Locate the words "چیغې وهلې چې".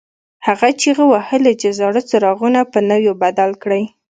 0.81-1.69